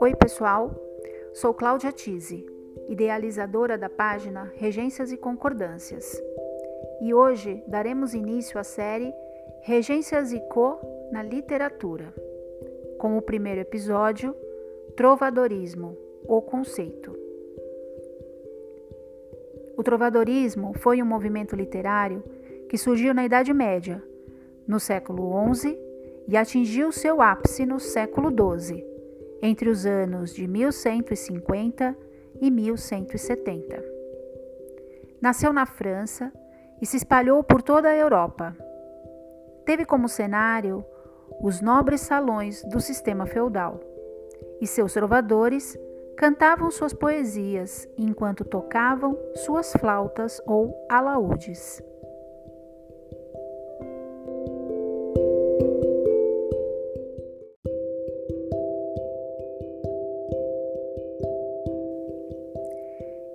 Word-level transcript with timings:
Oi, 0.00 0.14
pessoal. 0.14 0.70
Sou 1.34 1.52
Cláudia 1.52 1.90
Tise, 1.90 2.46
idealizadora 2.88 3.76
da 3.76 3.88
página 3.90 4.52
Regências 4.54 5.10
e 5.10 5.16
Concordâncias. 5.16 6.22
E 7.00 7.12
hoje 7.12 7.64
daremos 7.66 8.14
início 8.14 8.60
à 8.60 8.62
série 8.62 9.12
Regências 9.62 10.32
e 10.32 10.38
Co 10.50 10.78
na 11.10 11.20
literatura, 11.20 12.14
com 12.96 13.18
o 13.18 13.22
primeiro 13.22 13.60
episódio 13.60 14.36
Trovadorismo, 14.96 15.98
o 16.28 16.40
conceito. 16.40 17.12
O 19.76 19.82
trovadorismo 19.82 20.74
foi 20.78 21.02
um 21.02 21.06
movimento 21.06 21.56
literário 21.56 22.22
que 22.68 22.78
surgiu 22.78 23.12
na 23.12 23.24
Idade 23.24 23.52
Média, 23.52 24.00
no 24.64 24.78
século 24.78 25.32
XI, 25.52 25.76
e 26.28 26.36
atingiu 26.36 26.92
seu 26.92 27.20
ápice 27.20 27.66
no 27.66 27.80
século 27.80 28.30
XII 28.30 28.97
entre 29.42 29.68
os 29.68 29.86
anos 29.86 30.34
de 30.34 30.46
1150 30.46 31.96
e 32.40 32.50
1170. 32.50 33.84
Nasceu 35.20 35.52
na 35.52 35.66
França 35.66 36.32
e 36.80 36.86
se 36.86 36.96
espalhou 36.96 37.42
por 37.42 37.62
toda 37.62 37.88
a 37.88 37.96
Europa. 37.96 38.56
Teve 39.64 39.84
como 39.84 40.08
cenário 40.08 40.84
os 41.40 41.60
nobres 41.60 42.00
salões 42.00 42.62
do 42.64 42.80
sistema 42.80 43.26
feudal, 43.26 43.80
e 44.60 44.66
seus 44.66 44.92
trovadores 44.92 45.78
cantavam 46.16 46.70
suas 46.70 46.92
poesias 46.92 47.88
enquanto 47.96 48.44
tocavam 48.44 49.16
suas 49.34 49.72
flautas 49.72 50.40
ou 50.46 50.74
alaúdes. 50.88 51.82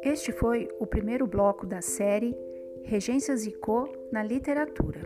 Este 0.06 0.34
foi 0.34 0.68
o 0.80 0.86
primeiro 0.86 1.26
bloco 1.26 1.66
da 1.66 1.82
série 1.82 2.36
Regências 2.84 3.46
e 3.46 3.54
Co 3.54 3.88
na 4.12 4.22
literatura. 4.22 5.00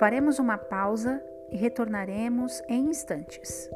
Faremos 0.00 0.38
uma 0.38 0.56
pausa 0.56 1.22
e 1.50 1.56
retornaremos 1.58 2.62
em 2.66 2.86
instantes. 2.86 3.68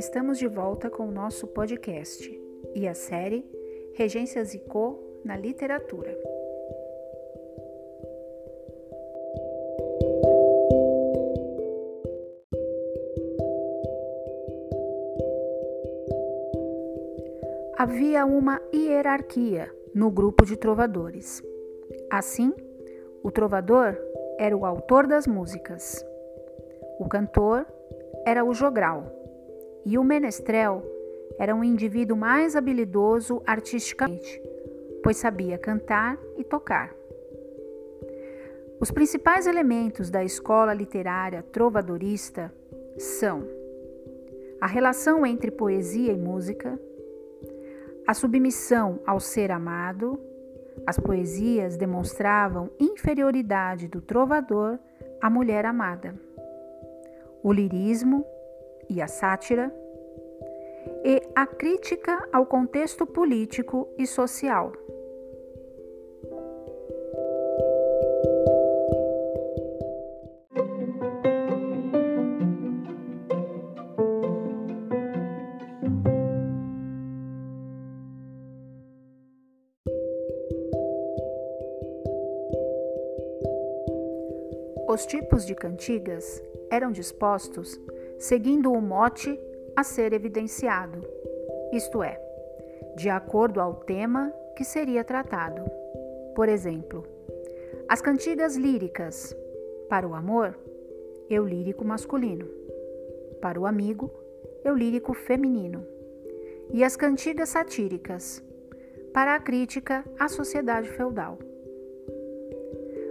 Estamos 0.00 0.38
de 0.38 0.48
volta 0.48 0.88
com 0.88 1.06
o 1.06 1.10
nosso 1.10 1.46
podcast 1.46 2.26
e 2.74 2.88
a 2.88 2.94
série 2.94 3.44
Regências 3.92 4.54
e 4.54 4.58
Co 4.58 4.98
na 5.22 5.36
Literatura. 5.36 6.16
Havia 17.76 18.24
uma 18.24 18.58
hierarquia 18.74 19.70
no 19.94 20.10
grupo 20.10 20.46
de 20.46 20.56
trovadores. 20.56 21.42
Assim, 22.10 22.54
o 23.22 23.30
trovador 23.30 23.98
era 24.38 24.56
o 24.56 24.64
autor 24.64 25.06
das 25.06 25.26
músicas, 25.26 26.02
o 26.98 27.06
cantor 27.06 27.66
era 28.24 28.42
o 28.42 28.54
jogral 28.54 29.19
e 29.84 29.98
o 29.98 30.04
menestrel 30.04 30.82
era 31.38 31.54
um 31.54 31.64
indivíduo 31.64 32.16
mais 32.16 32.54
habilidoso 32.54 33.42
artisticamente, 33.46 34.40
pois 35.02 35.16
sabia 35.16 35.58
cantar 35.58 36.18
e 36.36 36.44
tocar. 36.44 36.94
Os 38.80 38.90
principais 38.90 39.46
elementos 39.46 40.10
da 40.10 40.24
escola 40.24 40.72
literária 40.72 41.42
trovadorista 41.42 42.52
são 42.96 43.46
a 44.60 44.66
relação 44.66 45.24
entre 45.24 45.50
poesia 45.50 46.12
e 46.12 46.18
música, 46.18 46.78
a 48.06 48.12
submissão 48.12 49.00
ao 49.06 49.20
ser 49.20 49.50
amado, 49.50 50.20
as 50.86 50.98
poesias 50.98 51.76
demonstravam 51.76 52.70
inferioridade 52.78 53.88
do 53.88 54.00
trovador 54.00 54.78
à 55.20 55.30
mulher 55.30 55.64
amada. 55.64 56.14
O 57.42 57.52
lirismo 57.52 58.24
e 58.90 59.00
a 59.00 59.06
sátira, 59.06 59.72
e 61.04 61.22
a 61.34 61.46
crítica 61.46 62.28
ao 62.32 62.44
contexto 62.44 63.06
político 63.06 63.88
e 63.96 64.06
social. 64.06 64.72
Os 84.88 85.06
tipos 85.06 85.46
de 85.46 85.54
cantigas 85.54 86.42
eram 86.68 86.90
dispostos 86.90 87.80
seguindo 88.20 88.70
o 88.70 88.82
mote 88.82 89.40
a 89.74 89.82
ser 89.82 90.12
evidenciado, 90.12 91.02
isto 91.72 92.02
é, 92.02 92.20
de 92.94 93.08
acordo 93.08 93.62
ao 93.62 93.74
tema 93.76 94.30
que 94.54 94.62
seria 94.62 95.02
tratado. 95.02 95.62
Por 96.34 96.46
exemplo, 96.46 97.02
as 97.88 98.02
cantigas 98.02 98.56
líricas 98.56 99.34
para 99.88 100.06
o 100.06 100.14
amor, 100.14 100.54
eu 101.30 101.46
lírico 101.46 101.82
masculino, 101.82 102.46
para 103.40 103.58
o 103.58 103.64
amigo, 103.64 104.10
eu 104.62 104.74
lírico 104.76 105.14
feminino, 105.14 105.82
e 106.74 106.84
as 106.84 106.96
cantigas 106.96 107.48
satíricas 107.48 108.44
para 109.14 109.34
a 109.34 109.40
crítica 109.40 110.04
à 110.18 110.28
sociedade 110.28 110.90
feudal. 110.90 111.38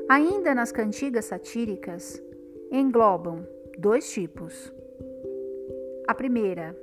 Ainda 0.07 0.53
nas 0.53 0.71
cantigas 0.71 1.25
satíricas, 1.25 2.21
englobam 2.71 3.43
dois 3.75 4.07
tipos 4.11 4.71
a 6.09 6.13
primeira, 6.15 6.75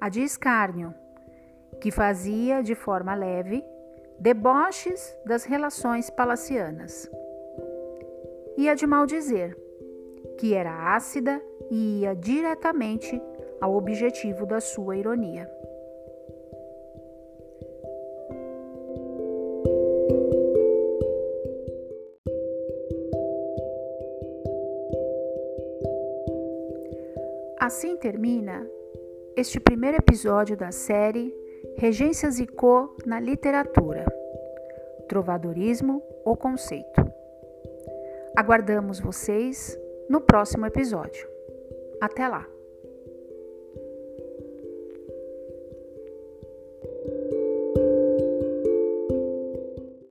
a 0.00 0.08
de 0.08 0.20
escárnio, 0.20 0.92
que 1.80 1.92
fazia 1.92 2.60
de 2.60 2.74
forma 2.74 3.14
leve 3.14 3.64
deboches 4.18 5.16
das 5.24 5.44
relações 5.44 6.10
palacianas. 6.10 7.08
E 8.56 8.68
a 8.68 8.74
de 8.74 8.84
maldizer, 8.84 9.56
que 10.40 10.54
era 10.54 10.92
ácida 10.92 11.40
e 11.70 12.00
ia 12.00 12.16
diretamente 12.16 13.22
ao 13.60 13.76
objetivo 13.76 14.44
da 14.44 14.60
sua 14.60 14.96
ironia. 14.96 15.48
Assim 27.60 27.96
termina 27.96 28.64
este 29.36 29.58
primeiro 29.58 29.96
episódio 29.96 30.56
da 30.56 30.70
série 30.70 31.34
Regências 31.76 32.38
e 32.38 32.46
Co 32.46 32.96
na 33.04 33.18
Literatura. 33.18 34.06
Trovadorismo 35.08 36.00
ou 36.24 36.36
Conceito. 36.36 37.04
Aguardamos 38.36 39.00
vocês 39.00 39.76
no 40.08 40.20
próximo 40.20 40.66
episódio. 40.66 41.28
Até 42.00 42.28
lá! 42.28 42.57